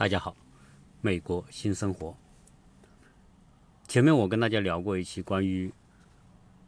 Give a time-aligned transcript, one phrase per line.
[0.00, 0.34] 大家好，
[1.02, 2.16] 美国新生活。
[3.86, 5.70] 前面我跟大家聊过一期关于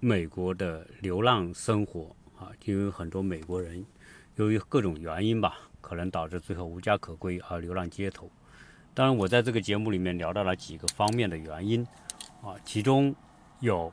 [0.01, 3.87] 美国的流浪生活啊，因为很多美国人
[4.37, 8.31] 由于各种原因吧，可能导致最后无家可归而流浪街头。
[8.93, 11.83] 当然，我在这个节目里面聊到了几个方面的原因
[12.43, 13.17] 啊，其中
[13.61, 13.91] 有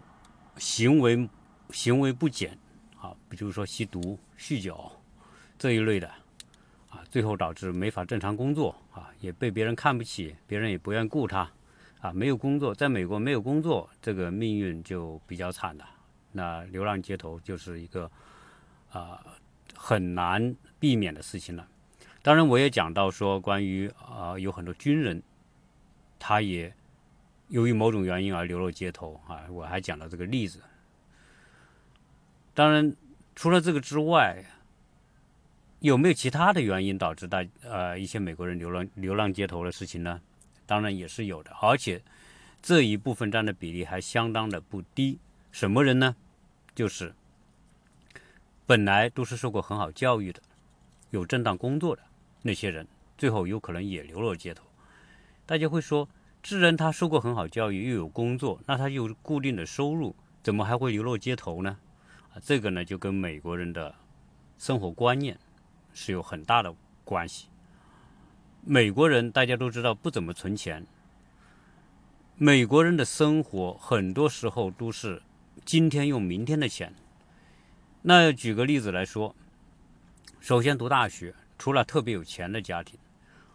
[0.57, 1.29] 行为
[1.69, 2.59] 行为不检
[2.99, 4.91] 啊，比如说吸毒、酗酒
[5.57, 6.11] 这一类的。
[7.09, 11.49] 最后导致没法正常工作啊，也被别人看不起，别人也不愿雇他，
[12.01, 15.85] 啊，没有工作，在美国没有工作，这个命运就比较惨了。
[16.31, 18.09] 那流浪街头就是一个
[18.91, 19.23] 啊
[19.75, 21.67] 很难避免的事情了。
[22.21, 25.21] 当然，我也讲到说，关于啊有很多军人，
[26.17, 26.73] 他也
[27.47, 30.61] 由于某种原因而流落街头啊，我还讲到这个例子。
[32.53, 32.95] 当然，
[33.35, 34.43] 除了这个之外。
[35.79, 40.19] 有没有其他的原因导致大呃一些美国人流浪流浪街头的事情呢？
[40.65, 42.01] 当然也是有的，而且
[42.61, 45.19] 这一部分占的比例还相当的不低。
[45.51, 46.15] 什么人呢？
[46.75, 47.13] 就是
[48.65, 50.41] 本来都是受过很好教育的、
[51.09, 52.03] 有正当工作的
[52.41, 54.65] 那些人，最后有可能也流落街头。
[55.45, 56.07] 大家会说，
[56.43, 61.77] 智人他受过很好教育，又有工作，那他有固定的收入，怎么还会流落街头呢？
[62.33, 63.95] 啊，这个呢就跟美国人的
[64.57, 65.39] 生活观念。
[66.01, 67.49] 是有很大的关系。
[68.63, 70.87] 美国人大家都知道不怎么存钱，
[72.37, 75.21] 美国人的生活很多时候都是
[75.65, 76.93] 今天用明天的钱。
[78.01, 79.35] 那举个例子来说，
[80.39, 82.97] 首先读大学，除了特别有钱的家庭，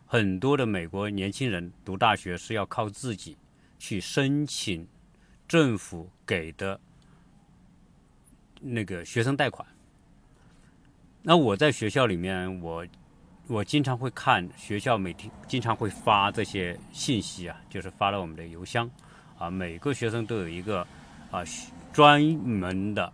[0.06, 3.39] 很多的美国年轻人读大学是要靠自己
[3.78, 4.87] 去申请
[5.48, 6.78] 政府给的
[8.61, 9.67] 那个学生贷款。
[11.27, 12.86] 那我在学校里面，我
[13.47, 18.91] 我经常会看学校每天经常会发这些信息啊，就是发到我们的邮箱
[19.38, 20.87] 啊，每个学生都有一个
[21.31, 21.43] 啊
[21.94, 23.10] 专门的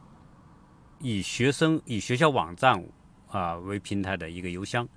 [0.98, 2.84] 以学生以学校网站
[3.28, 4.88] 啊为平台的一个邮箱，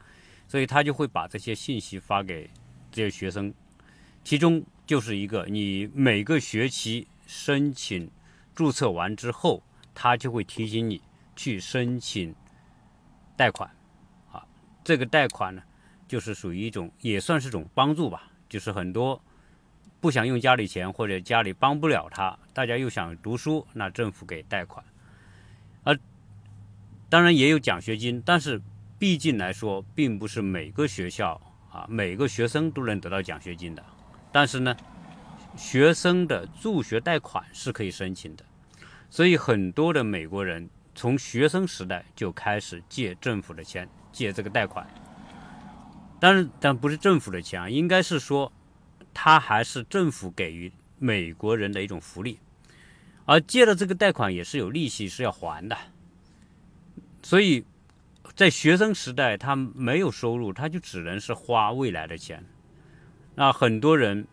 [0.47, 2.49] 所以他就会把这些信息发给
[2.91, 3.53] 这些学生，
[4.23, 8.09] 其中就是一个你每个学期申请
[8.55, 9.61] 注册完之后，
[9.93, 10.99] 他就会提醒你
[11.35, 12.33] 去申请。
[13.35, 13.69] 贷款，
[14.31, 14.45] 啊，
[14.83, 15.61] 这个贷款呢，
[16.07, 18.29] 就是属于一种，也算是种帮助吧。
[18.47, 19.19] 就是很多
[19.99, 24.85] 不想用家里钱，或者家里帮不了他，大家又想读书，那政府给贷款。
[25.83, 25.97] 而
[27.09, 28.61] 当然也有奖学金，但是
[28.99, 33.83] 毕竟来说，并不是每个学校啊，每个学生都能得到奖学金的。
[34.31, 34.77] 但是呢，
[35.57, 38.45] 学生的助学贷款是可以申请的，
[39.09, 40.69] 所以很多的美国人。
[40.95, 44.87] 从学生时代就开始借政府的钱，借这个贷款，
[46.19, 48.51] 但是但不是政府的钱啊，应该是说，
[49.13, 52.39] 他还是政府给予美国人的一种福利，
[53.25, 55.75] 而借的这个贷款也是有利息是要还的，
[57.23, 57.65] 所以
[58.35, 62.45] 在学生时代他没有收入，他就只能是花未来的钱。
[63.35, 64.27] 那很多人，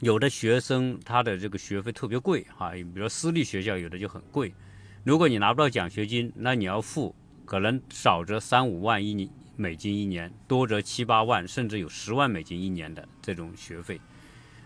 [0.00, 4.52] 有的学生他的这个学费特别贵啊，比如私立学校有的就很贵。
[5.08, 13.98] 如果你拿不到奖学金，那你要付可能少则三五万一美金一年，多则七八万，甚至有十万美金一年的这种学费。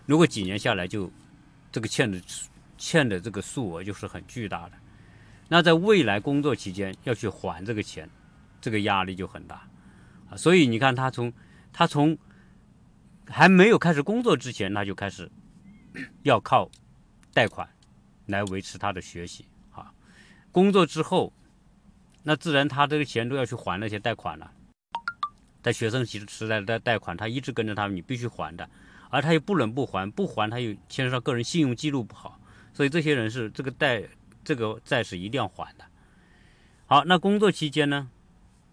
[0.05, 1.09] 如果几年下来就
[1.71, 2.21] 这个欠的
[2.77, 4.73] 欠的这个数额就是很巨大的，
[5.47, 8.09] 那在未来工作期间要去还这个钱，
[8.59, 9.65] 这个压力就很大
[10.29, 10.35] 啊。
[10.35, 11.31] 所以你看他从
[11.71, 12.17] 他从
[13.27, 15.31] 还没有开始工作之前，他就开始
[16.23, 16.69] 要靠
[17.33, 17.65] 贷款
[18.25, 19.45] 来维持他的学习。
[20.53, 21.33] 工作之后，
[22.21, 24.51] 那自然他这个钱都要去还那些贷款了。
[25.63, 28.69] 在学生时时代的贷款，他一直跟着他，你必须还的，
[29.09, 32.39] 而他又不能不还，不还他又牵涉到个人信用记录不好，
[32.71, 34.03] 所以这些人是这个贷
[34.43, 35.83] 这个债是一定要还的。
[36.85, 38.07] 好，那工作期间呢，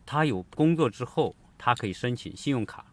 [0.05, 2.85] 他有工作之后，他可以申请信用卡，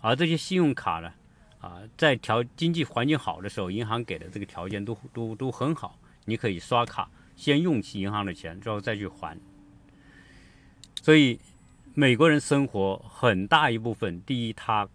[0.00, 1.12] 而这些信用卡呢，
[1.60, 7.10] 啊，在条经济环境好的时候，银行给的这个条件都都都很好，你可以刷卡。
[7.36, 9.38] 先用起银行的钱，之后再去还。
[11.02, 11.38] 所以，
[11.94, 14.88] 美国人生活很大一部分，第一，他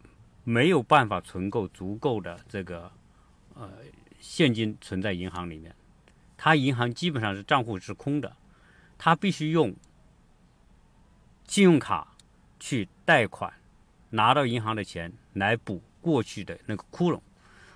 [0.43, 2.91] 没有办法存够足够的这个
[3.53, 3.71] 呃
[4.19, 5.73] 现金存在银行里面，
[6.35, 8.35] 他银行基本上是账户是空的，
[8.97, 9.73] 他必须用
[11.47, 12.15] 信用卡
[12.59, 13.53] 去贷款，
[14.09, 17.21] 拿到银行的钱来补过去的那个窟窿，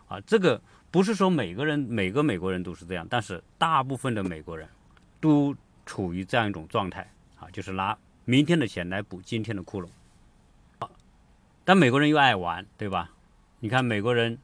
[0.07, 0.59] 啊，这个。
[0.95, 4.65] 不是说每个人每个美国人都是这样，但是大部分的美国人
[5.19, 5.53] 都
[5.85, 9.89] 处于这样一种状态啊，就是拿明天的钱来补今天的窟窿。
[10.79, 10.89] 啊
[11.65, 13.11] 但美国人又爱玩，对吧？
[13.59, 14.37] 你看美国人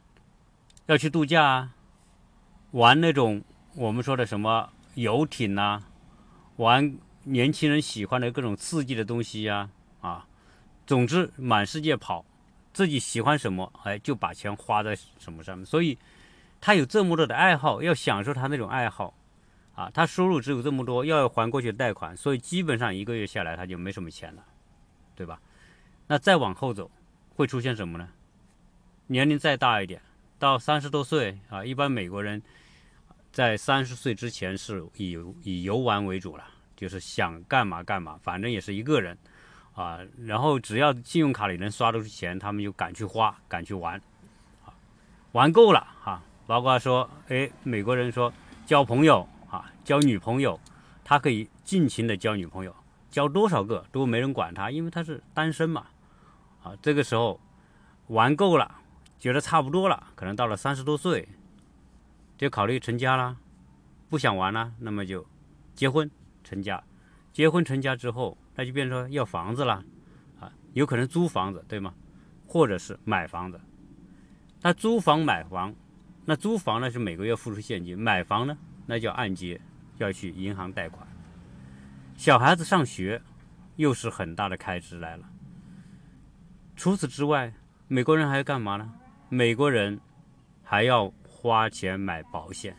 [0.88, 1.74] 要去度假啊，
[2.71, 3.42] 玩那种
[3.75, 5.81] 我们说的什么游艇呐，
[6.57, 9.69] 玩年轻人喜欢的各种刺激的东西呀，
[10.01, 10.27] 啊，
[10.86, 12.25] 总之满世界跑，
[12.74, 15.65] 自己喜欢什么，哎，就把钱花在什么上面。
[15.65, 15.98] 所以
[16.62, 19.13] 他有这么多的爱好，要享受他那种爱好。
[19.74, 24.44] 啊，他收入只有这么多，要还过去的贷款，所以基本上一个月下来他就没什么钱了，
[25.16, 25.40] 对吧？
[26.08, 26.92] 那再往后走，
[27.36, 28.08] 会出现什么呢？
[29.08, 30.02] 年龄再大一点，
[30.38, 32.40] 到三十多岁啊，一般美国人
[33.31, 36.44] 在三十岁之前是以以游玩为主了，
[36.75, 39.18] 就是想干嘛干嘛，反正也是一个人
[39.74, 44.00] 啊，然后只要信用卡里能刷得出钱，他们就敢去花，敢去玩，
[44.66, 44.75] 啊，
[45.31, 48.33] 玩够了哈，包括说，哎，美国人说
[48.65, 49.25] 交朋友。
[49.50, 50.59] 啊，交女朋友，
[51.01, 52.75] 他可以尽情的交女朋友，
[53.09, 55.86] 交多少个都没人管他，因为他是单身嘛。
[56.62, 57.39] 啊，这个时候
[58.07, 58.69] 玩够了，
[59.18, 61.25] 觉得差不多了，可能到了三十多岁，
[62.38, 63.38] 就考虑成家啦。
[64.09, 65.25] 不想玩了，那么就
[65.74, 66.12] 结婚
[66.44, 66.83] 成家。
[67.31, 69.81] 结婚成家之后，那就变成说要房子了，
[70.42, 71.94] 啊，有可能租房子，对吗？
[72.45, 73.62] 或者是买房子。
[74.62, 75.74] 那租房买房，
[76.31, 78.57] 那租房呢是每个月付出现金，买房呢？
[78.86, 79.60] 那叫按揭，
[79.98, 81.06] 要去银行贷款。
[82.16, 83.22] 小孩子上学，
[83.75, 85.30] 又是很大的开支来了。
[86.74, 87.54] 除此之外，
[87.89, 88.94] 美国人还要干嘛呢？
[89.28, 90.00] 美国人
[90.63, 92.74] 还要花钱买保险。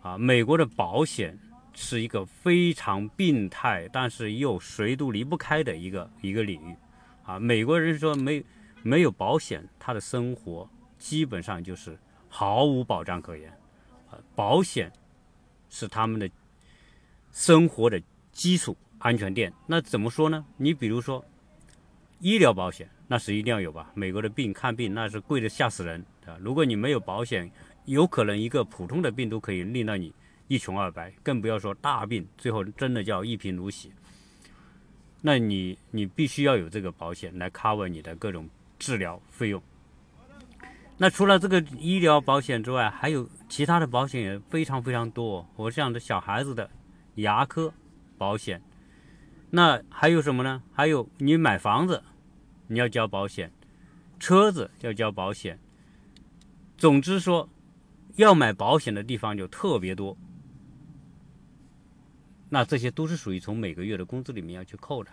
[0.00, 1.36] 啊，美国的保险
[1.74, 6.76] 是一个非常病态，但是又谁都离不开的一个一个领域。
[7.24, 8.44] 啊，美国人说没
[8.84, 11.98] 没有保险，他的生活基本上就是
[12.28, 13.50] 毫无保障可言。
[14.10, 14.92] 啊，保险。
[15.70, 16.26] 是他们的
[17.30, 18.02] 生活的
[18.32, 19.52] 基础安全垫。
[19.66, 20.42] 那怎么说呢？
[20.56, 21.22] 你比如说
[22.20, 23.92] 医疗保险，那是一定要有吧？
[23.92, 26.38] 美国的病看病那是贵的吓死人啊！
[26.40, 27.50] 如果你没有保险，
[27.84, 30.10] 有可能一个普通的病都可以令到你
[30.46, 33.92] 一穷二白，更不要说大病，最后真的叫一贫如洗。
[35.20, 38.48] 那你你必须要有这个保险来 cover 你的各种
[38.78, 39.62] 治疗费用。
[41.00, 45.48] 那除了这个医疗保险之外，还有其他的保险也非常非常多。
[45.54, 46.68] 我想的小孩子的
[47.14, 47.72] 牙科
[48.16, 48.60] 保险，
[49.50, 50.60] 那还有什么呢？
[50.72, 52.02] 还有你买房子，
[52.66, 53.48] 你要交保险；
[54.18, 55.58] 车子要交保险。
[56.76, 57.48] 总之说，
[58.16, 60.16] 要买保险的地方就特别多。
[62.48, 65.10] 那这些都是属于从每个月的工资里面要去扣的。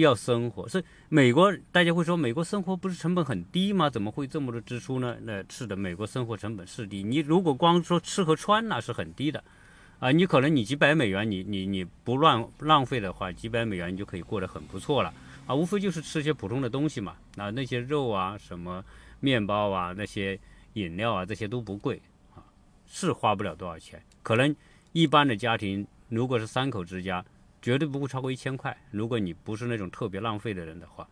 [0.00, 3.88] 要生活，所以美国大家会说，美国生活不是成本很低吗？
[3.88, 5.16] 怎么会这么多支出呢？
[5.22, 7.02] 那是的，美国生活成本是低。
[7.02, 9.42] 你如果光说吃和穿，那是很低的，
[9.98, 15.12] 啊，你可能你几百美元，你你你不乱浪费的话，几百美元你就可以过得很不错了，
[15.46, 18.84] 啊，无非就是吃些普通的东西嘛，啊，那些肉啊，什么
[19.20, 20.38] 面包啊，那些
[20.74, 22.00] 饮料啊，这些都不贵，
[22.34, 22.42] 啊，
[22.86, 24.02] 是花不了多少钱。
[24.22, 24.54] 可能
[24.92, 27.24] 一般的家庭，如果是三口之家。
[27.66, 28.76] 绝对不会超过一千块。
[28.92, 31.08] 如果你不是那种特别浪费的人的话，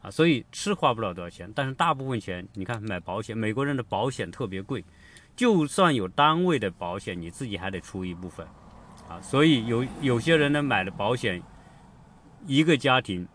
[0.00, 4.82] 啊，所以吃花不了多少钱，但是大部分钱，你看买保险，美国人的保险特别贵，
[5.36, 8.46] 就算有单位的保险，你自己还得出一部分，
[9.10, 11.42] 啊，所以有有些人呢买的保险，
[12.46, 13.28] 一个家庭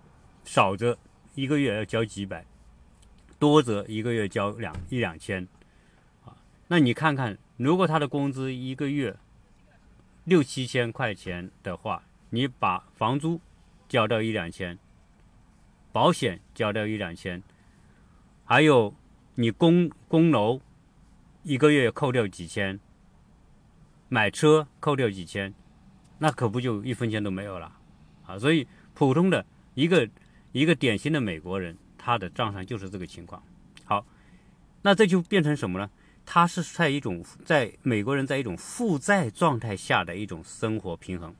[0.43, 0.97] 少则
[1.35, 2.43] 一个月要交几百，
[3.37, 5.47] 多则一个月交两一两千，
[6.25, 6.33] 啊，
[6.67, 9.15] 那你看看，如果他的工资一个月
[10.23, 12.01] 六七千块钱的话。
[12.35, 13.39] 你把房租
[13.87, 14.77] 交掉一两千，
[15.93, 17.41] 保险交掉一两千，
[18.43, 18.93] 还有
[19.35, 20.59] 你供供楼
[21.43, 22.77] 一个月扣掉几千，
[24.09, 25.53] 买车扣掉几千，
[26.17, 27.71] 那可不就一分钱都没有了
[28.25, 28.37] 啊！
[28.37, 30.09] 所以普通的一个
[30.51, 33.41] 一个典型的美国人，他的账上就是这个情况。
[33.85, 34.05] 好，
[34.81, 35.89] 那这就变成什么呢？
[36.25, 41.33] 他是在一种在美国人在一种负债状态下的一种生活平衡。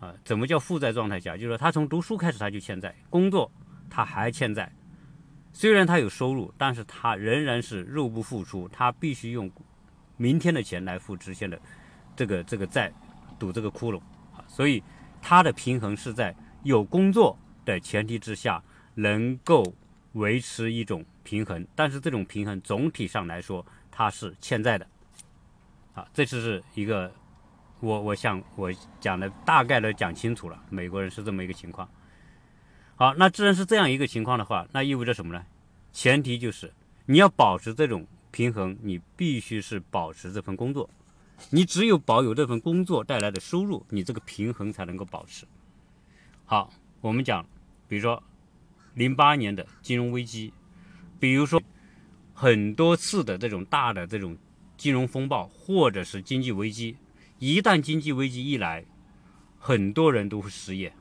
[0.00, 1.36] 啊，怎么叫负债状态下？
[1.36, 3.52] 就是说，他从读书开始他就欠债，工作
[3.90, 4.72] 他还欠债。
[5.52, 9.50] 虽然他有收入，但是他仍然是入不敷出，他必须用
[10.16, 11.60] 明天的钱来付之前的
[12.16, 12.90] 这个这个债，
[13.38, 13.98] 堵这个窟窿
[14.34, 14.42] 啊。
[14.48, 14.82] 所以
[15.20, 18.62] 他的平衡是在有工作的前提之下，
[18.94, 19.62] 能够
[20.12, 21.66] 维持一种平衡。
[21.74, 24.86] 但是这种平衡总体上来说，他是欠债的。
[25.92, 27.12] 啊，这就是一个。
[27.80, 31.88] 我我想我讲的大概的讲清楚了，美国人是这么一个情况。
[32.94, 35.44] 好，那既然是这样一个情况的话，那意味着什么呢？
[35.92, 36.72] 前提就是
[37.06, 40.88] 你要保持这种平衡，你必须是保持这份工作。
[41.48, 45.46] 你只有保有这份工作带来的收入，你这个平衡才能够保持。
[46.44, 46.70] 好，
[47.00, 47.42] 我们讲，
[47.88, 48.22] 比如说
[48.92, 50.52] 零八年的金融危机，
[51.18, 51.58] 比如说
[52.34, 54.36] 很多次的这种大的这种
[54.76, 56.94] 金融风暴或者是经济危机，
[57.40, 58.84] 一旦经济危机一来，
[59.58, 60.92] 很多人都会失业。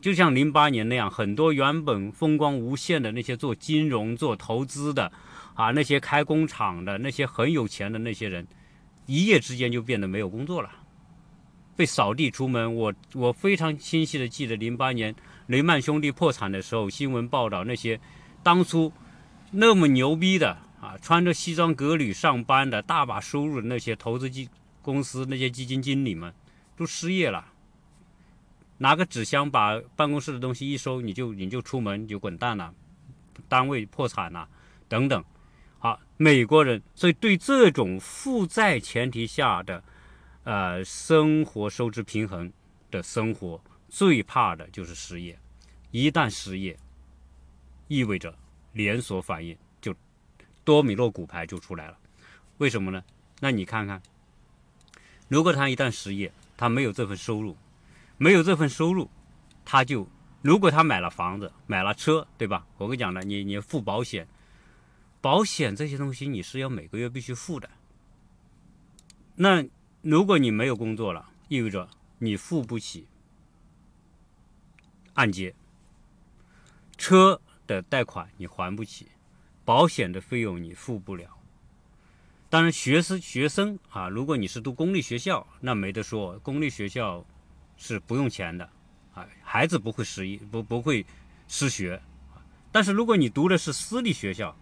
[0.00, 5.10] 就像零八年那样，很多原本风光无限的那些做金融、做投资的，
[5.54, 8.46] 啊，那些开工厂的那些很有钱的那些人，
[9.06, 10.70] 一夜之间就变得没有工作了，
[11.74, 12.72] 被扫地出门。
[12.72, 15.12] 我我非常清晰的记得零八年
[15.48, 17.98] 雷曼兄弟破产的时候，新闻报道那些
[18.44, 18.92] 当初
[19.50, 24.48] 那么牛逼的啊，穿着西装革履上班的大把收入的那些投资机
[24.84, 26.32] 公司那些基金经理们
[26.76, 27.52] 都失业了。
[28.78, 32.74] 拿个纸箱把办公室的东西一收，你就你就出门你就滚蛋了，
[33.48, 34.46] 单位破产了，
[34.88, 35.24] 等等。
[35.78, 39.82] 好，美国人所以对这种负债前提下的，
[40.42, 42.52] 呃，生活收支平衡
[42.90, 45.38] 的生活最怕的就是失业。
[45.90, 46.76] 一旦失业，
[47.86, 48.36] 意味着
[48.72, 49.94] 连锁反应，就
[50.64, 51.96] 多米诺骨牌就出来了。
[52.58, 53.02] 为什么呢？
[53.40, 54.02] 那你看看，
[55.28, 57.56] 如果他一旦失业，他没有这份收入。
[58.16, 59.10] 没有这份收入，
[59.64, 60.06] 他就
[60.40, 62.64] 如果他买了房子、买了车，对吧？
[62.78, 64.28] 我跟你讲了，你你付保险，
[65.20, 67.68] 保险这些东西你是要每个月必须付的。
[69.34, 69.66] 那
[70.00, 71.88] 如果你没有工作了，意味着
[72.18, 73.08] 你付不起
[75.14, 75.56] 按揭，
[76.96, 79.08] 车的贷款你还不起，
[79.64, 81.36] 保险的费用你付不了。
[82.54, 87.24] 当然，学生学生啊，如果你是读公立学校，那没得说，公立学校。
[87.76, 88.64] 是不用钱的，
[89.12, 91.04] 啊，孩子不会失忆，不不会
[91.48, 92.00] 失学，
[92.70, 94.56] 但是如果你读的是私立学校，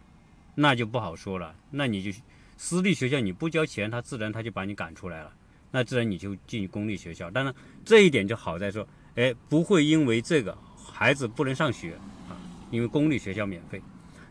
[0.54, 1.54] 那就不好说了。
[1.70, 2.18] 那你就
[2.56, 5.30] 私立学校你不交钱，他自然他就把你赶出来了，
[5.70, 7.30] 那自然你就进公立学校。
[7.30, 10.56] 当然这一点就好在说，哎，不会因为这个
[10.90, 11.92] 孩子不能上学
[12.30, 12.32] 啊，
[12.70, 13.82] 因为公立学校免费。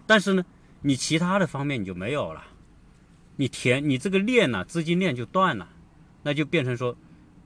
[0.08, 0.44] 但是呢，
[0.82, 2.44] 你其他的方面你就没有了，
[3.36, 5.70] 你填你这个链呢，资金链就断了，
[6.24, 6.96] 那就变成说。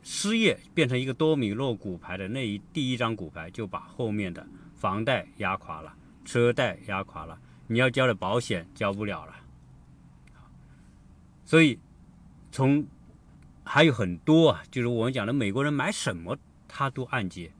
[0.07, 9.35] 失业变成一个多米诺骨牌的那一第一张骨牌，就把后面的房贷压垮了，车贷压垮了，你要交的保险交不了了。
[11.43, 11.79] 所以
[12.51, 12.85] 从
[13.63, 16.37] 还有很多啊，就是我们讲的美国人买什么
[16.67, 17.51] 他都按揭，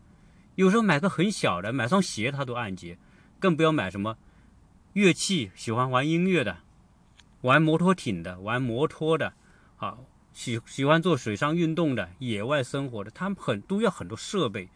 [0.53, 2.99] 有时候买个很小的，买双鞋他都按揭，
[3.39, 4.19] 更不要买什么
[4.93, 6.59] 乐器，喜欢玩音乐的，
[7.45, 9.33] 玩摩托艇的，玩摩托的，
[9.77, 9.97] 啊。
[10.33, 14.67] 喜喜欢做水上运动的、野外生活的，他们很都要很多设备。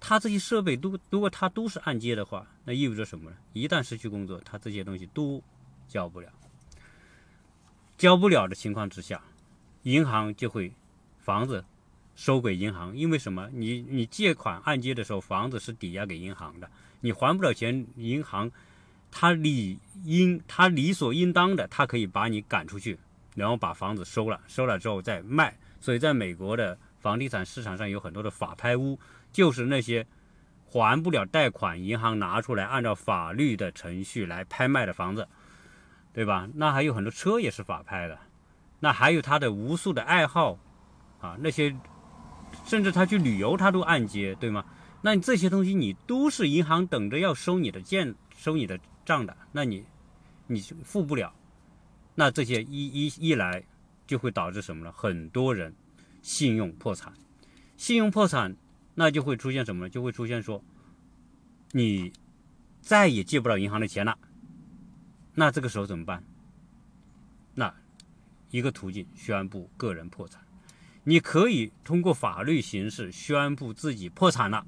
[0.00, 3.36] 他这些设备都如果他都是按揭的话，那意味着什么呢？
[3.52, 5.40] 一旦失去工作，他这些东西都
[5.86, 6.28] 交不了。
[7.96, 9.22] 交不了的情况之下，
[9.84, 10.72] 银行就会
[11.20, 11.64] 房子
[12.16, 13.48] 收给银行，因为什么？
[13.52, 16.68] 你你借款按揭的时候，房子是抵押给银行的，
[17.00, 18.50] 你还不了钱，银行
[19.16, 22.98] 他理应他理所应当的，他可以把你赶出去。
[23.36, 25.56] 然后把房子收了，收了之后再卖。
[25.80, 28.96] 所以在美国的房地产市场上有很多的法拍屋，
[29.32, 30.06] 就是那些
[30.66, 35.26] 还不了贷款，银行拿出来按照法律的程序来拍卖的房子，
[36.12, 36.48] 对吧？
[36.54, 38.16] 那还有很多车也是法拍的，
[38.78, 40.56] 那还有他的无数的爱好
[41.20, 41.74] 啊，那些
[42.64, 44.64] 甚至他去旅游他都按揭，对吗？
[45.02, 49.84] 那你这些东西你都是银行等着要收你的件、收你的账的，那你
[50.46, 51.34] 你付不了。
[52.14, 53.62] 那这些一一一来，
[54.06, 54.92] 就会导致什么呢？
[54.92, 55.74] 很多人
[56.22, 57.12] 信用破产，
[57.76, 58.56] 信用破产，
[58.94, 59.88] 那就会出现什么？
[59.88, 60.62] 就会出现说，
[61.72, 62.12] 你
[62.80, 64.16] 再也借不到银行的钱了。
[65.34, 66.22] 那这个时候怎么办？
[67.54, 67.74] 那
[68.50, 70.40] 一个途径，宣布个人破产。
[71.02, 74.64] 你可以通过法律形式宣布自己破产了，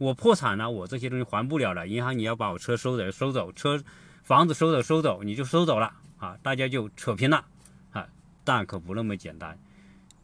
[0.00, 3.78] 我破产了，我这些东西还不了了，银行你要把我车收走收走，车
[4.22, 5.92] 房子收走收走，你就收走了。
[6.16, 7.44] 啊，大家就扯平了，
[7.92, 8.08] 啊，
[8.42, 9.58] 但可不那么简单。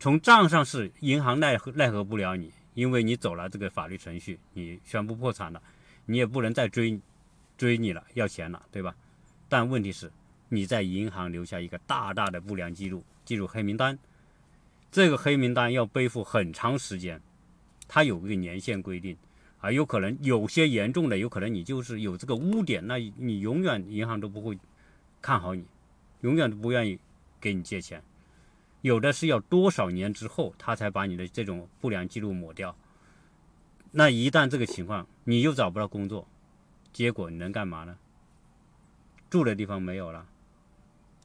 [0.01, 5.61] 从账上是银行奈何奈何不了你，因为你走了这个法律程序，你宣布破产了，
[6.07, 6.99] 你也不能再追
[7.59, 8.97] 追你了，要钱了，对吧？
[9.47, 10.11] 但问题是，
[10.49, 13.99] 你在银行留下一个大大的不良记录，进入黑名单。
[14.91, 17.21] 这个黑名单要背负很长时间，
[17.87, 19.15] 它有一个年限规定，
[19.67, 24.57] 啊，有可能有些严重的，有可能你就是有这个污点，那你永远银行都不会
[25.21, 25.65] 看好你。
[26.21, 26.99] 永远都不愿意
[27.41, 28.03] 给你借钱，
[28.81, 32.77] 有的是要多少年之后，他才把你的这种不良记录抹掉。
[33.91, 36.29] 那一旦这个情况，你又找不到工作，
[36.93, 37.99] 结果你能干嘛呢？
[39.29, 40.27] 住的地方没有了，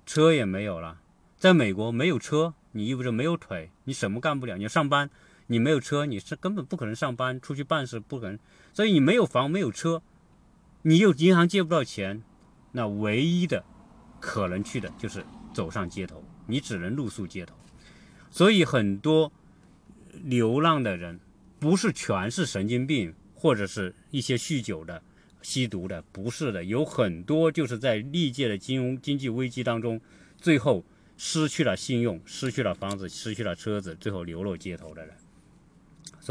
[0.06, 1.00] 车也没有了。
[1.38, 4.58] 在美国没有车，你意味着没有腿，你什么干不了。
[4.58, 5.10] 你上班，
[5.52, 8.40] 你没有车，你是根本不可能上班，出去办事不可能。
[8.72, 10.02] 所以你没有房，没有车，
[10.84, 12.24] 你又银行借不到钱，
[12.72, 13.62] 那唯一的
[14.22, 17.54] 可能去的就是走上街头，你只能露宿街头。
[18.30, 19.30] 所以很多
[20.24, 21.20] 流浪的人
[21.60, 25.04] 不是全是神经病，或者是一些酗酒的、
[25.42, 30.00] 吸毒的，不是的，有很多就是在历届的金融经济危机当中，
[30.38, 30.86] 最后
[31.18, 35.14] 失去了信用，失去了房子，失去了车子，最后流落街头的人。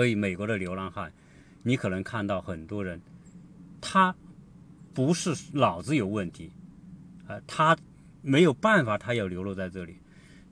[0.01, 1.13] 所以美国的流浪汉，
[1.63, 3.03] 你可能看到很多人，
[3.83, 4.17] 他。
[4.95, 6.51] 不是脑子有问题，
[7.29, 7.77] 啊，他
[8.23, 9.99] 没有办法，他要流落在这里。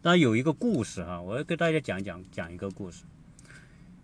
[0.02, 3.04] 那有一个故事哈，我要给大家讲讲讲一个故事。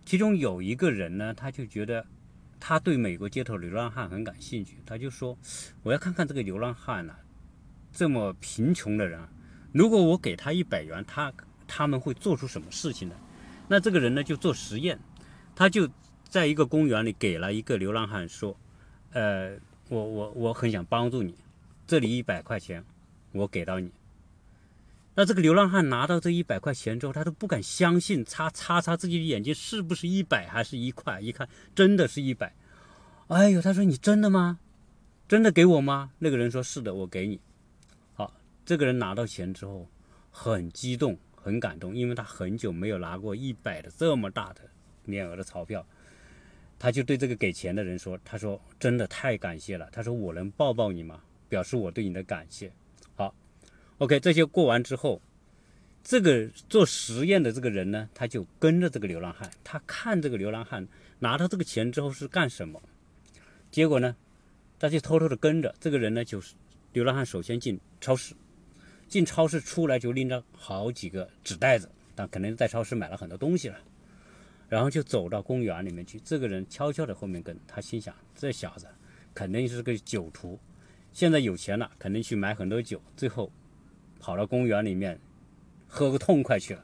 [0.03, 2.05] 其中有一个人呢，他就觉得
[2.59, 5.37] 他对美国街头流浪汉很感兴趣，他就说
[5.83, 7.13] 我要看看这个流浪汉呐，
[7.93, 9.21] 这么贫穷的人，
[9.71, 11.31] 如果我给他一百元，他
[11.67, 13.15] 他们会做出什么事情呢？
[13.69, 14.99] 那这个人呢就做实验，
[15.55, 15.89] 他就
[16.27, 18.55] 在一个公园里给了一个流浪汉说，
[19.13, 19.57] 呃。
[19.87, 21.35] 我我我很想帮助你，
[21.85, 22.83] 这里一百块钱，
[23.33, 23.91] 我给到你。
[25.13, 31.21] 那这个流浪汉拿到这一百块钱之后，他都不敢相信，擦擦擦自己的眼睛，是不是一百还是一块？
[31.21, 32.55] 一看真的是一百，
[33.27, 34.57] 哎呦，他说你真的吗？
[35.27, 36.09] 真的给我吗？
[36.17, 37.39] 那个人说是的，我给你。
[38.15, 38.33] 好，
[38.65, 39.87] 这个人拿到钱之后
[40.31, 44.61] 很激动，很感动，因为他很久没有拿过一百的这么大的
[45.05, 45.85] 面额的钞票。
[46.77, 49.87] 他就对这个给钱的人说：“他说真的太感谢了。
[49.93, 51.21] 他说我能抱抱你吗？
[51.47, 52.69] 表示我对你的感谢。
[53.15, 53.33] 好
[53.99, 55.21] ，OK，这些过完之后，
[56.03, 60.85] 这个做实验的这个人呢，他就跟着这个流浪汉，他看这个流浪汉
[61.19, 62.81] 拿到这个钱之后是干什么。
[63.71, 64.13] 结果呢，
[64.77, 66.55] 他就偷偷的跟着这个人呢，就是
[66.91, 68.35] 流浪汉首先进超市，
[69.07, 73.79] 进超市出来就拎着好几个纸袋子，但可能在超市买了很多东西了。”
[74.67, 78.87] 然后就走到公园里面去，这个人悄悄的后面跟，他心想这小子
[79.33, 80.59] 肯定是个酒徒，
[81.13, 83.51] 现在有钱了，肯定去买很多酒，最后
[84.19, 85.19] 跑到公园里面
[85.87, 86.83] 喝个痛快去了。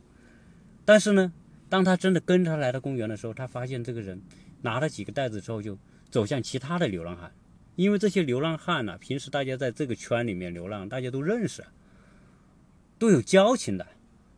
[0.85, 1.33] 但是呢，
[1.69, 4.21] 当他真的跟他来到公园的时候，他发现这个人
[4.61, 5.77] 拿了几个袋子之后，就
[6.09, 7.31] 走向其他的流浪汉，
[7.75, 11.63] 因为这些流浪汉呢，平时大家在这个圈里面流浪，大家都认识，
[12.99, 13.87] 都有交情的。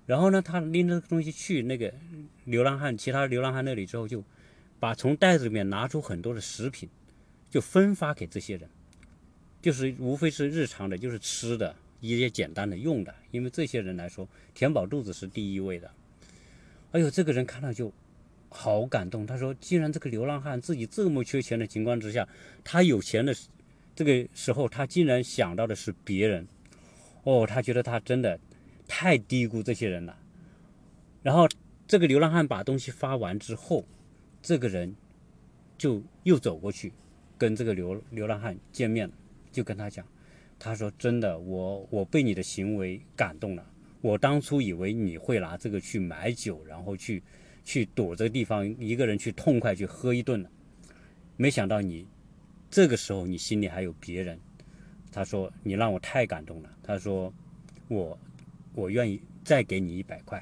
[0.05, 1.93] 然后呢，他拎着东西去那个
[2.45, 4.23] 流浪汉、其他流浪汉那里之后，就
[4.79, 6.89] 把从袋子里面拿出很多的食品，
[7.49, 8.69] 就分发给这些人，
[9.61, 13.13] 就是无非是日常的，就是吃的一些简单的用的。
[13.31, 15.89] 因为这些人来说，填饱肚子是第一位的。
[16.91, 17.91] 哎呦，这个人看到就
[18.49, 19.25] 好感动。
[19.25, 22.27] 他说：“既然这个流浪汉自己这么缺钱的情况之下，
[22.63, 23.35] 他有钱的
[23.95, 26.47] 这个时候，他竟然想到的是别人。
[27.23, 28.39] 哦，他觉得他真的。”
[28.85, 30.15] 太低估这些人了。
[31.23, 31.47] 然后
[31.93, 33.85] 这个流浪汉把东西发完之后，
[34.41, 34.95] 这个人
[35.77, 36.91] 就又走过去
[37.37, 39.07] 跟这个流流浪汉见面，
[39.51, 40.03] 就跟他讲，
[40.57, 43.63] 他说：“真的，我我被你的行为感动了。
[44.01, 47.21] 我当初以为你会拿这个去买酒，然后去
[47.63, 50.49] 去躲这个地方一个人去痛快去喝一顿了，
[51.37, 52.07] 没想到你
[52.71, 54.39] 这个时候你心里还有别人。”
[55.13, 57.31] 他说：“你让我太感动了。”他说
[57.87, 58.17] ：“我。”
[58.73, 60.39] 我愿意再给你一百块，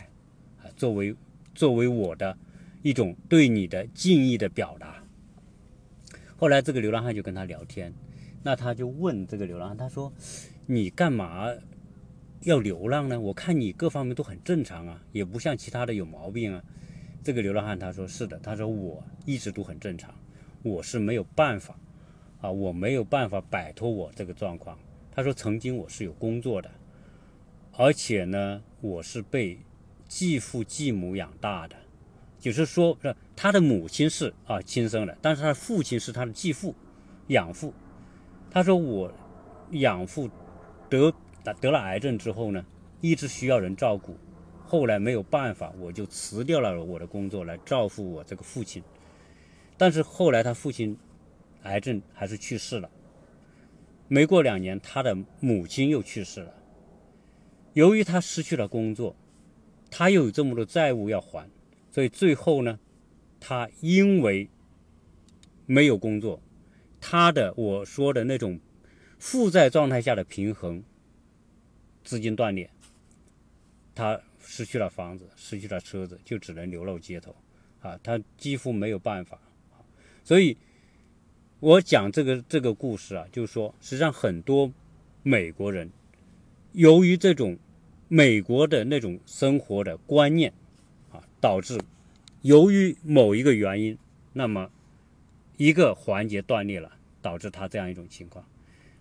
[0.64, 1.14] 啊，作为
[1.54, 2.38] 作为我的
[2.82, 5.04] 一种对你的敬意的表达。
[6.36, 7.94] 后来这个流浪汉就跟他聊天，
[8.44, 10.12] 那他就问这个流浪汉，他说
[10.66, 11.48] ：“你干嘛
[12.42, 13.20] 要流浪呢？
[13.20, 16.64] 我看你各方面都很正常啊，也不像其他的有毛病啊。”
[17.24, 20.12] 这个流浪汉他说：“是的，他说我一直都很正常，
[20.64, 21.80] 我是没有办法
[22.42, 24.80] 啊，我没有办法摆脱我这个状况。
[25.12, 26.72] 他说曾经我是有工作的。”
[27.78, 29.58] 而且呢，我是被
[30.14, 31.76] 继父继母养大的，
[32.38, 36.76] 就是说，是他的母亲是啊亲生的，但是他的父亲是他的继父、
[37.28, 37.74] 养父。
[38.50, 39.10] 他说我
[39.72, 40.30] 养父
[40.90, 41.14] 得
[41.62, 42.66] 得了癌症之后呢，
[43.00, 44.18] 一直需要人照顾，
[44.66, 48.84] 后来没有办法，我就辞掉了我的工作来照顾我这个父亲。
[49.78, 50.98] 但是后来他父亲
[51.64, 52.90] 癌症还是去世了，
[54.10, 56.54] 没过两年，他的母亲又去世了。
[57.72, 59.16] 由于他失去了工作，
[59.92, 61.48] 他又有这么多债务要还，
[61.92, 62.80] 所以最后呢，
[63.40, 64.50] 他因为
[65.68, 66.42] 没有工作，
[67.00, 68.60] 他的我说的那种
[69.20, 70.84] 负债状态下的平衡，
[72.04, 72.70] 资金断裂，
[73.94, 77.36] 他失去了房子，失去了车子，就只能流落街头，
[77.82, 79.40] 啊，他几乎没有办法，
[80.24, 80.58] 所以，
[81.60, 84.72] 我讲这个这个故事啊，就是说，实际上很多
[85.22, 85.92] 美国人。
[86.74, 87.58] 由于这种
[88.14, 90.52] 美国的那种生活的观念
[91.14, 91.80] 啊，导致
[92.42, 93.98] 由于某一个原因，
[94.34, 94.70] 那么
[95.56, 98.44] 一个环节断裂了，导致他这样一种情况。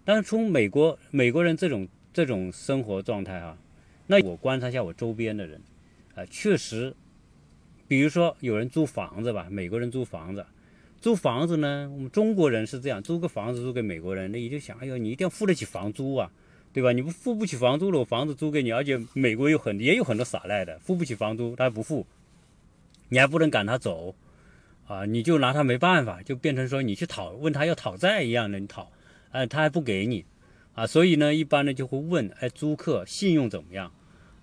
[0.05, 3.59] 但是从美国美国人这种这种生活状态啊，
[4.07, 5.61] 那我观察一下我周边的人，
[6.14, 6.94] 啊，确实，
[7.88, 10.46] 比如说有人租房子吧，美国人租房子，
[11.01, 16.31] 租房子呢，我们中国人是这样，租个房子租给美国人，那也就想，哎呦，你一定要付得起房租啊，
[16.72, 16.92] 对吧？
[16.92, 22.06] 你不付不起房租了，我房子租给你，而且美国有很也有很多耍赖的，付不起房租他还不付，
[23.09, 24.14] 你还不能赶他走，
[24.87, 28.90] 啊，你就拿他没办法，就变成说你去讨问他要讨债一样的，你讨。
[29.33, 30.24] 哎，他还不给你，
[30.74, 33.92] 啊，所以呢，一般呢就会问，哎，租客信用怎么样？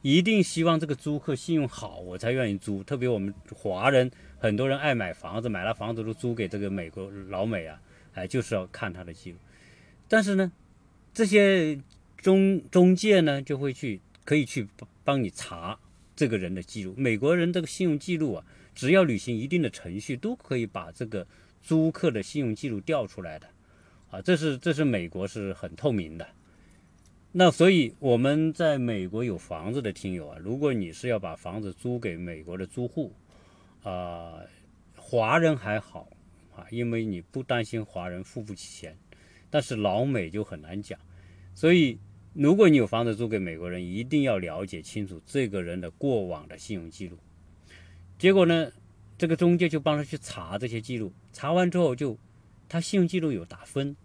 [0.02, 2.82] 一定希望这个租客信用好，我才愿意租。
[2.84, 4.10] 特别我们华人，
[4.40, 7.82] 很多人爱买房子，买了房子都租给这个美国老美啊，
[8.14, 9.38] 哎，就是要看他的记录。
[10.08, 10.50] 但是呢，
[11.14, 11.78] 这些
[12.18, 14.68] 中中介呢就会去，可以去
[15.04, 15.80] 帮你查
[16.16, 16.94] 这个人的记录。
[16.98, 21.26] 美国人这个信用记录啊，只要履行一定的程序，都可以把这个
[21.62, 23.48] 租客的信用记录调出来的。
[24.10, 26.26] 啊，这是这是美国是很透明的，
[27.34, 33.14] 那所以我们在美国有房子的听友啊，如果你是要把房子租给美国的租户，
[33.84, 34.40] 啊，
[34.96, 36.08] 华人还好
[36.56, 38.98] 啊，因为你不担心华人付不起钱，
[39.50, 40.98] 但是老美就很难讲，
[41.54, 42.00] 所以
[42.34, 47.18] 如果你有房子租给美国人，一定要了解清楚这个人的过往的信用记录。
[48.18, 48.72] 结果呢，
[49.18, 52.18] 这个中介就帮他去查这些记录，查完之后就。
[52.70, 53.96] 他信用记录有打分，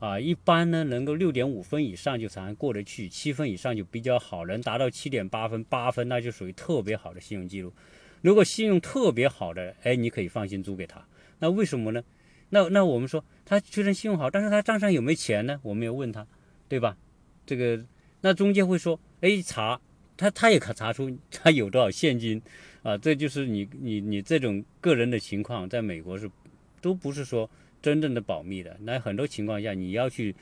[0.00, 7.72] 啊，一般呢能够六点五分以上就才过得去，七分以上就比较好，能达到七点八分、八分那就属于特别好的信用记录。
[8.20, 11.06] 如果信用特别好的，哎，你可以放心租给他。
[11.38, 12.02] 那为什么呢？
[12.48, 15.60] 那那我们说他虽然信用好，但是他账上有没有钱呢？
[15.62, 16.26] 我们要问他，
[16.68, 16.96] 对吧？
[17.46, 17.82] 这个
[18.20, 19.80] 那中介会说，哎，查
[20.16, 22.40] 他他也可查出他有多少现金
[22.82, 22.96] 啊？
[22.98, 26.30] 这就是你你你这种个人的情况，在美国是
[26.80, 27.48] 都不是说。
[27.82, 30.32] 真正的保密的，那很多情况下你要去，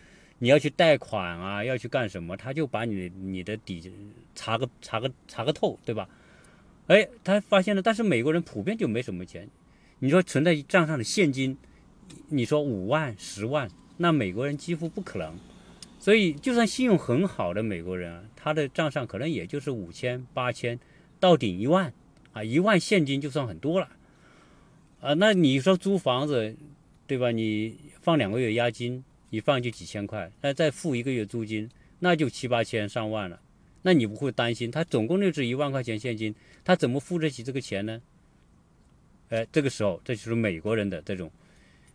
[0.41, 3.91] 你要去贷款啊，要去干什么，他就把你你的底
[4.35, 6.07] 查个查个查个透，对吧？
[6.89, 9.49] 哎，他发现了，但是美国人普遍就没什么钱，
[10.01, 11.57] 你说存在账上的现金，
[12.29, 15.35] 你说五万十万，那美国人几乎不可能，
[16.01, 20.81] 所以就算信用很好的美国人啊，他的账上可能也就是五千八千，
[21.21, 21.93] 到顶一万
[22.33, 23.89] 啊，一万现金就算很多了，
[25.01, 26.57] 啊，那你说租房子？
[27.07, 27.33] 对吧？
[27.33, 33.41] 你放两个月押金，一放就几千块，那再付一个月租金，那就七八千上万了。
[33.83, 36.33] 那你不会担心他总共就值一万块钱现金，
[36.63, 38.01] 他怎么付得起这个钱呢？
[39.31, 41.31] 哎，这个时候这就是美国人的这种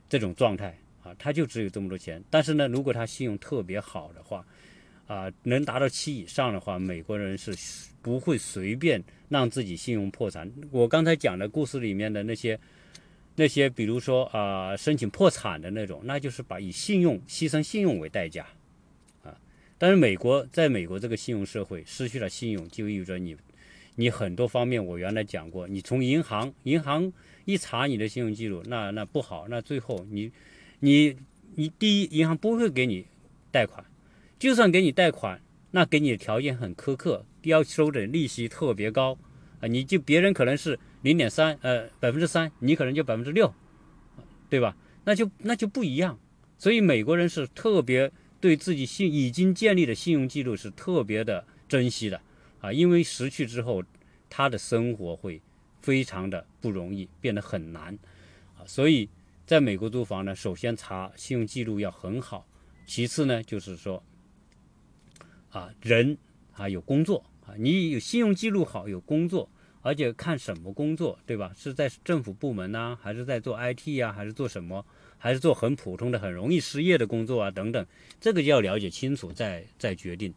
[0.10, 2.22] 这种状态啊，他就只有这么多钱。
[2.30, 4.46] 但是呢，如果他信用特别好的话，
[5.08, 7.56] 啊，能达到七以上的话，美国人是
[8.02, 10.52] 不会随便让自己信用破产。
[10.72, 12.60] 我刚才讲的故事里面的那些。
[13.38, 18.48] 那些比如说啊，申请破产的那种，那就是把以信用牺牲信用为代价，
[19.24, 19.38] 啊，
[19.78, 23.36] 但是美国在美国这个信用社会，失去了信用就意味着你，
[23.96, 27.12] 你很多方面我原来讲过，你从银行银行
[27.44, 30.32] 一查你的信用记录，那那不好，那最后你
[30.80, 31.18] 你
[31.56, 33.06] 你第一银行不会给你
[33.52, 33.86] 贷款，
[34.38, 39.18] 就算给你贷款，那给你的条件很苛刻，要收的利息特别高
[39.60, 40.80] 啊，你就别人可能是。
[41.02, 43.54] 零点三，呃，百分之三，你可能就百分之六，
[44.50, 44.76] 对吧？
[45.04, 46.18] 那就那就不一样。
[46.58, 48.12] 所以美国人是特别
[48.42, 52.20] 对自己信已经建立的信用记录是特别的珍惜的
[52.60, 53.84] 啊，因为失去之后，
[54.32, 55.40] 他的生活会
[55.80, 57.96] 非常的不容易，变得很难
[58.58, 58.66] 啊。
[58.66, 59.08] 所以
[59.46, 62.48] 在美国租房呢，首先查信用记录要很好，
[62.86, 64.04] 其次呢就是说，
[65.52, 66.18] 啊，人
[66.54, 69.50] 啊有工作啊，你有信用记录好，有工作。
[69.82, 71.52] 而且看什么工作，对吧？
[71.56, 74.84] 是在政府部门呢，还是在做 IT 呀，还是做什么？
[75.20, 77.52] 还是做很普通的、很容易失业的工作啊？
[77.52, 77.86] 等等，
[78.20, 80.34] 这个就要了解清楚再再决定。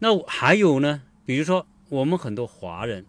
[0.00, 1.02] 那还有呢？
[1.24, 3.06] 比如说我们很多华人，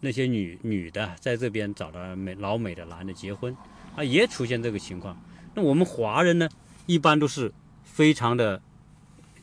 [0.00, 3.56] 那些女女的在这边找到美老美的男的结婚
[3.96, 5.20] 啊，也出现这个情况。
[5.54, 6.48] 那我们华人呢，
[6.86, 8.60] 一般都是非常的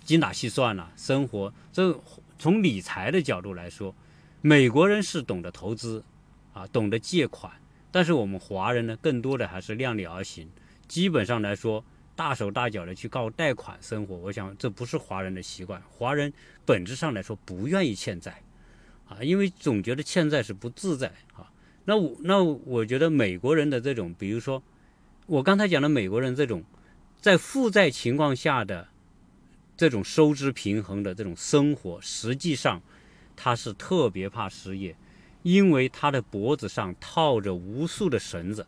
[0.04, 2.00] 精打细算了，生活这
[2.40, 3.94] 从理财的角度来说。
[4.42, 6.04] 美国人是懂得投资，
[6.54, 7.52] 啊，懂得借款，
[7.92, 10.48] 但是我们华人呢，更多的还是量力而行。
[10.88, 11.84] 基本上来说，
[12.16, 15.82] 大手大脚的去靠贷款生活，我想这不是华人的习惯。
[15.90, 16.32] 华人
[16.66, 18.42] 本质上来说不愿意欠债，
[19.10, 21.52] 啊，因为总觉得欠债是不自在啊。
[21.88, 24.62] 那我那我觉得美国人的这种，比如说
[25.26, 26.64] 我刚才讲的美国人这种
[27.20, 28.90] 在负债情况下的
[29.78, 32.82] 这种收支平衡的这种生活，实际上。
[33.40, 34.96] 他是特别怕失业，
[35.44, 38.66] 因为他的脖子上套着无数的绳子，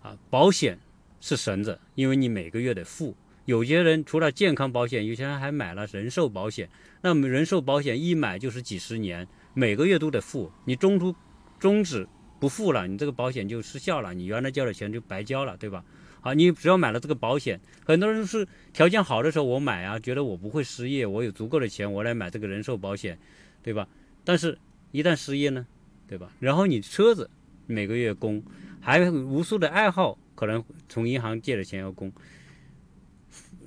[0.00, 0.78] 啊，保险
[1.20, 3.14] 是绳子，因为你每个月得付。
[3.44, 6.70] 有些人除了健康保险，有些人还买了人寿保险。
[7.02, 10.50] 那么人寿保险一买就是几十年，每个月都得付。
[10.64, 11.14] 你中途
[11.58, 12.08] 终止
[12.40, 15.84] 不付了，你这个保险就失效了，你原来交的钱就白交了，对吧？
[16.20, 23.18] 好，你只要买了这个保险，很多人是条件好的时候我买啊，觉得我不会失业，我有足够的钱，我来买这个人寿保险，
[23.62, 23.88] 对吧？
[24.24, 24.58] 但是，
[24.90, 25.66] 一旦失业呢，
[26.06, 26.30] 对吧？
[26.40, 27.30] 然后你车子
[27.66, 28.42] 每个月供，
[28.80, 32.12] 还有无数的爱好，可能从银行借的钱要供。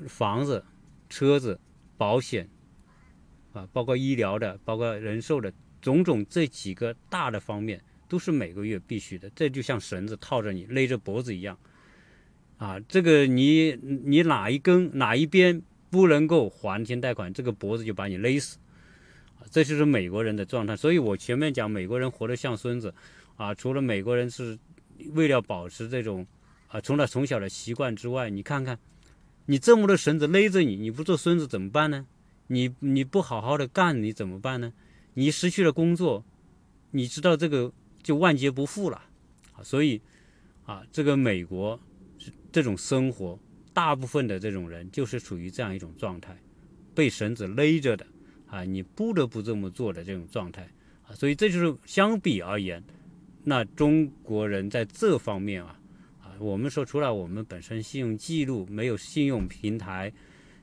[0.07, 0.63] 房子、
[1.09, 1.59] 车子、
[1.97, 2.49] 保险，
[3.53, 7.81] 啊，包括医疗的，包括人寿的，种种这几个大的方面，
[8.11, 9.31] 都是每个月必须的。
[9.33, 11.57] 这就像绳子套着你，勒着脖子一样，
[12.57, 13.71] 啊，这个你
[14.03, 18.57] 你哪一根哪一边不能够还清贷款，这个脖子就把你勒死，
[19.39, 20.75] 啊，这就是美国人的状态。
[20.75, 22.93] 所以我前面讲美国人活得像孙子，
[23.37, 24.59] 啊，除了美国人是
[25.13, 26.27] 为了保持这种
[26.67, 28.77] 啊，除了从小的习惯之外，你看看。
[29.47, 32.05] 你这么多绳子勒着你，你不做孙子怎么办呢？
[32.47, 34.71] 你你不好好的干，你怎么办呢？
[35.15, 36.23] 你失去了工作，
[36.91, 39.01] 你知道这个就万劫不复了
[39.53, 39.63] 啊！
[39.63, 40.01] 所以
[40.65, 41.79] 啊，这个美国
[42.51, 43.37] 这种生活，
[43.73, 46.37] 大部分的这种人就是处于这样一种状态，
[46.93, 48.05] 被绳子勒着的
[48.47, 50.67] 啊，你不得不这么做的这种状态
[51.07, 51.13] 啊！
[51.13, 52.83] 所以这就是相比而言，
[53.43, 55.79] 那中国人在这方面啊
[56.21, 56.35] 啊。
[56.39, 60.11] 我们说，除了我们本身信用记录没有信用平台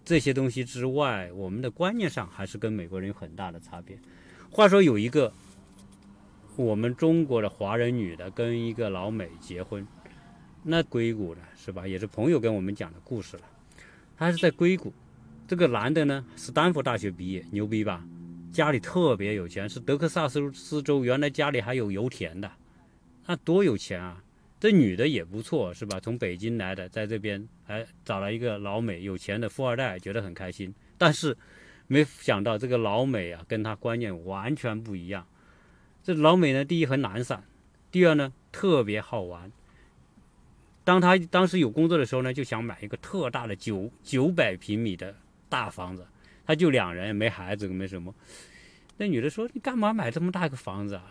[0.05, 3.99] 这些东西之外，我们的观念上还是跟美国人有很大的差别。
[4.51, 5.33] 话说有一个
[6.59, 9.87] 我们中国的华人女的跟一个老美结婚，
[10.65, 11.87] 那硅谷的是吧？
[11.87, 13.45] 也是朋友跟我们讲的故事了。
[14.17, 14.93] 他是在硅谷，
[15.47, 18.05] 这个男的呢，斯坦福大学毕业，牛逼吧？
[18.51, 22.51] 家里特别有钱，是德克萨斯州原来家里还有油田的，
[23.25, 24.21] 那多有钱啊！
[24.59, 26.01] 这女的也不错，是吧？
[26.01, 30.75] 从北京来的，在这边还找了一个老美，有钱的富二代，觉得很开心。
[30.97, 31.37] 但是
[31.87, 35.25] 没想到这个老美啊，跟他观念完全不一样。
[36.09, 37.45] 这老美呢，第一很懒散，
[37.91, 39.53] 第二呢特别好玩。
[40.83, 45.15] 当他当时有工作的时候呢，就想买一个特大的九九百平米的
[45.51, 46.07] 大房子。
[46.47, 48.15] 他就两人，没孩子，没什么。
[48.97, 51.05] 那女的说：“你干嘛买这么大一个房子啊？”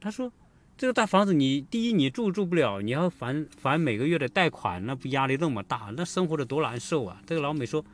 [0.00, 0.32] 他说。
[0.78, 7.20] 这个大房子，你第一你住住不了，你要还还每个月的贷款，那不压力那么大，那生活的多难受啊！
[7.26, 7.84] 这个老美说：“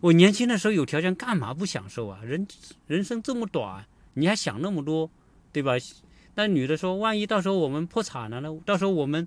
[0.00, 2.20] 我年轻的时候有条件，干嘛不享受啊？
[2.24, 2.44] 人
[2.88, 5.10] 人生这么短，你还想那么多，
[5.52, 5.72] 对吧？”
[6.36, 8.48] 那女的说：“万一到时候我们破产了呢？
[8.64, 9.26] 到时候我们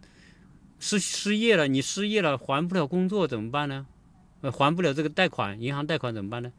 [0.79, 3.85] 失失业了，你失业了还不了工作怎么办呢？
[4.41, 6.51] 呃，还不了这个贷款，银行贷款怎么办呢？”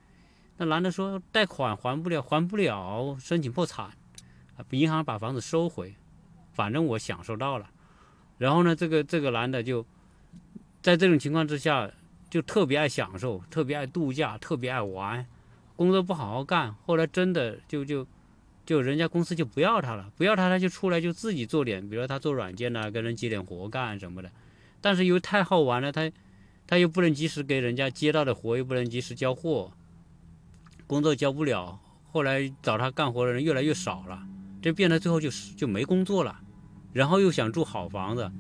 [0.59, 3.87] 那男的说：“贷款还不了，还不了，申请破产，
[4.57, 5.94] 啊，银行把房子收回。”
[6.53, 7.68] 反正我享受到了，
[8.38, 9.85] 然后呢，这个这个男的就
[10.81, 11.90] 在这种情况之下，
[12.31, 15.27] 就特别爱享受，特别爱度假，特别爱玩，
[15.74, 16.72] 工作不好好干。
[16.87, 18.07] 后来真的就就
[18.66, 24.31] 就人家公司就不要他了，不要他他就出来就自己做点，比如他做软件呐，跟人接点活干什么的。
[24.81, 26.11] 但是因为太好玩了，他
[26.66, 29.72] 他又不能及时给人家接到的活，又不能及时交货，
[30.87, 31.79] 工作交不了。
[32.11, 34.22] 后来找他干活的人越来越少了，
[34.62, 36.40] 这变得最后就是就没工作了。
[36.92, 38.31] 然后又想住好房子，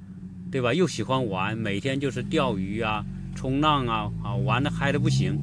[0.50, 0.72] 对吧？
[0.72, 5.36] 又喜欢玩，每天就是钓鱼啊、冲浪啊，啊，玩的嗨的不行，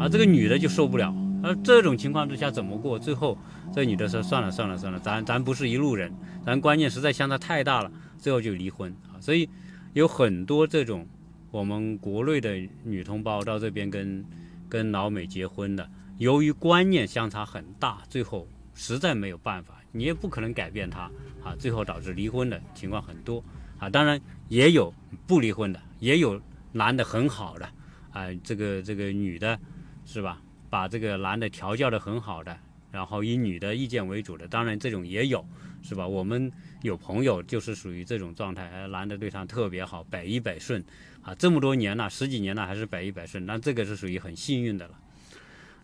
[0.00, 1.14] 啊，这个女的就受不了。
[1.46, 2.98] 而这种情况之下怎么过？
[2.98, 3.38] 最后
[3.72, 6.12] 这女的说：“算了算了算了，咱咱不是一路人，
[6.44, 9.14] 咱观念实在相差太大了。”最后就离婚啊。
[9.20, 9.48] 所以
[9.92, 11.06] 有很多这种
[11.52, 14.24] 我们国内的女同胞到这边跟
[14.68, 19.74] 跟老美结婚的，由于观念相差很大，最后实在没有办法。
[19.92, 21.02] 你也不可能改变他
[21.44, 23.42] 啊，最后导致离婚的情况很多
[23.78, 23.88] 啊。
[23.88, 24.92] 当然也有
[25.28, 26.40] 不离婚的，也有
[26.72, 27.66] 男的很好的
[28.10, 29.58] 啊，这个这个女的，
[30.04, 30.42] 是吧？
[30.70, 32.56] 把这个男的调教的很好的，
[32.90, 35.44] 然后以女的意见为主的，当然这种也有，
[35.82, 36.06] 是吧？
[36.06, 36.50] 我们
[36.82, 40.84] 有朋友就是属于这种状态，男的对他特别好，百依百顺
[41.22, 44.98] 啊，这么多年了，十几年了还是百依百顺，那这个是属于很幸运的了。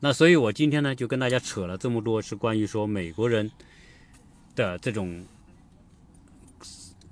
[0.01, 3.51] 那所以我今天呢就跟大家扯了这么多，是关于说美国人。
[4.55, 5.25] 的这种，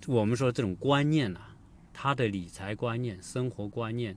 [0.06, 1.40] 我们说这种观念呐，
[1.94, 4.14] 他的理财观念、生活观念，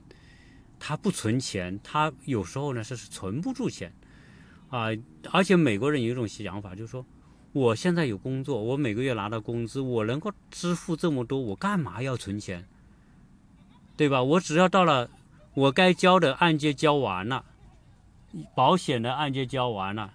[0.86, 3.90] 他不存钱，他有时候呢是存不住钱
[4.68, 4.88] 啊。
[5.30, 7.06] 而且美国人有一种想法，就是说，
[7.52, 12.68] 我现在有工作，我每个月拿到工资，我能够支付这么多，我干嘛要存钱？
[13.96, 14.22] 对吧？
[14.22, 15.08] 我只要到了
[15.54, 17.46] 我该交的按揭交完了，
[18.54, 20.12] 保险的按揭交完了，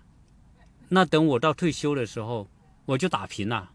[0.89, 2.47] 那等我到退休的时候。
[2.85, 3.69] 我就打平了，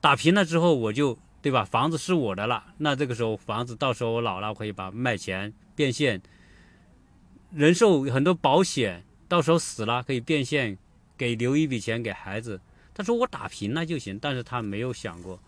[0.00, 1.52] 打平了之后我就对。
[1.52, 1.64] 吧？
[1.64, 6.20] 房子是我的了，那这个时候房子到时候我老了我可以把卖钱变现，
[7.52, 10.76] 人寿很多保险到时候死了可以变现，
[11.16, 12.60] 给留一笔钱给孩子。
[12.94, 15.40] 他说我打平了就行，但是他没有想过，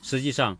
[0.00, 0.56] 实际上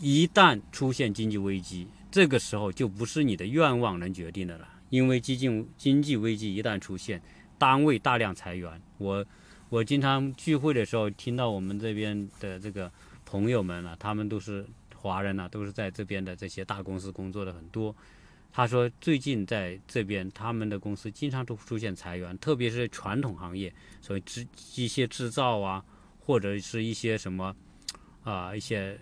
[0.00, 7.20] 一旦出现经济危机，这个时候就不是你的愿望能决定的了，因为经济经济危机一旦出现，
[7.58, 9.24] 单位大量裁员，我
[9.68, 12.90] 我经常聚会的时候听到我们这边的这个。
[13.32, 14.62] 朋友们呢，他们都是
[14.94, 17.96] 华人呢，都是在这边的这些大公司工作的很多。
[18.52, 25.82] 他说，最近在这边，他们的公司经常都出现裁员，特别是传统行业，所以制机械制造啊，
[26.20, 27.56] 或者是一些什么
[28.22, 28.98] 啊，一些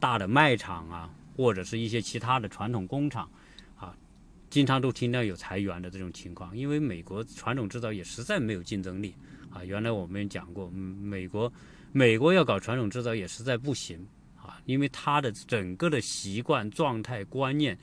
[0.00, 3.30] 大的卖场啊，或者是一些其他的传统工厂
[3.76, 3.96] 啊，
[4.50, 6.56] 经常都听到有裁员的这种情况。
[6.56, 9.14] 因为美国传统制造业实在没有竞争力
[9.52, 9.62] 啊。
[9.64, 11.52] 原来我们讲过，美国。
[11.92, 17.76] 美国要搞传统制造业实在不行啊，因为他的整个的习惯、状态、观念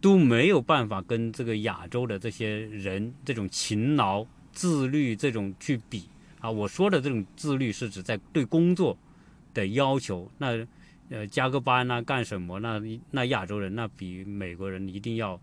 [0.00, 6.08] 都没有办法跟这个亚洲的这些人这种勤劳、自律这种去比
[6.40, 6.50] 啊。
[6.50, 8.96] 我说的这种自律是指在对工作
[9.52, 10.66] 的要求，那
[11.10, 12.58] 呃加个班呐，干什么？
[12.60, 15.38] 那那亚洲人那比美国人一定要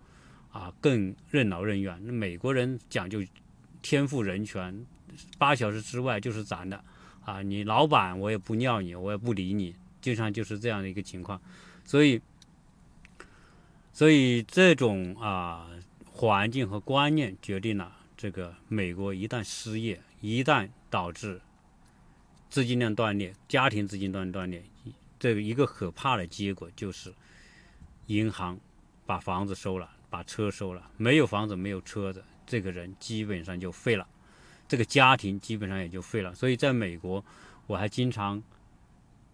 [0.51, 1.99] 啊更任劳任怨。
[2.03, 3.23] 那美国人讲究
[3.81, 4.85] 天赋人权，
[5.37, 6.83] 八小时之外就是咱的。
[7.25, 11.41] 啊，你老板我也不尿你，我也不理你，经常就是这样的一个情况，
[11.83, 12.21] 所以，
[13.91, 15.67] 所以这种啊
[16.05, 21.41] 环境和观念决定了这个美国一旦失业，一旦导致
[22.47, 24.63] 资金链断裂，家庭资金链断裂，
[25.19, 27.11] 这个一个可怕的结果就是
[28.05, 28.59] 银行
[29.05, 34.07] 把房子收了，把车收了，没有房子没有车子，这个人基本上就废了。
[34.67, 37.23] 这个家庭基本上也就废了，所以在美国，
[37.67, 38.41] 我还经常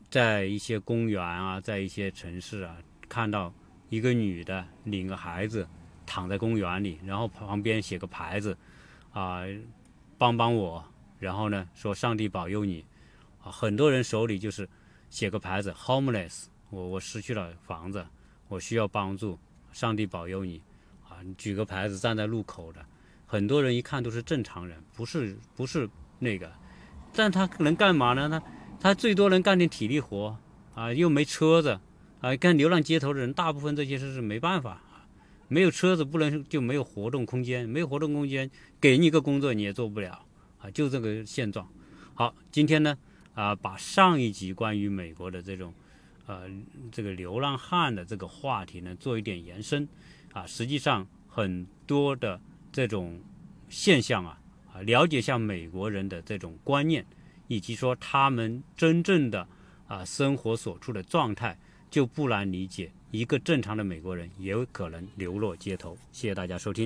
[0.09, 2.75] 在一些公园啊，在一些城市啊，
[3.07, 3.53] 看到
[3.89, 5.65] 一个女的领个孩子
[6.05, 8.57] 躺在公园里，然后旁边写个牌子，
[9.13, 9.41] 啊，
[10.17, 10.83] 帮帮我，
[11.17, 12.85] 然后呢说上帝保佑你，
[13.41, 14.67] 啊，很多人手里就是
[15.09, 18.05] 写个牌子，homeless，我我失去了房子，
[18.49, 19.39] 我需要帮助，
[19.71, 20.61] 上帝保佑你，
[21.07, 22.85] 啊，你举个牌子站在路口的。
[23.31, 25.89] 很多人一看都是正常人，不是不是
[26.19, 26.51] 那个，
[27.13, 28.27] 但他能干嘛呢？
[28.29, 28.43] 他
[28.77, 30.37] 他最多能干点体力活
[30.75, 31.79] 啊，又没车子
[32.19, 32.35] 啊。
[32.35, 35.07] 干流浪街头的人，大部分这些事是没办法啊，
[35.47, 40.25] 没有车子不能就没有活动空间，没有活动空间，给你一个工作你也做不了
[40.59, 41.65] 啊，就这个现状。
[42.13, 42.97] 好，今天呢
[43.33, 45.73] 啊，把上一集关于美国的这种
[46.25, 46.49] 呃
[46.91, 49.87] 这个流浪汉的这个话题呢做一点延伸
[50.33, 52.41] 啊，实际上很多的。
[52.71, 53.19] 这种
[53.69, 54.39] 现象啊，
[54.73, 57.05] 啊，了解一下美国人的这种观念，
[57.47, 59.47] 以及说他们真正的
[59.87, 61.57] 啊生活所处的状态，
[61.89, 65.97] 就不难理解，一个正常的美国人也有可能流落街头。
[66.11, 66.79] 谢谢大家收听。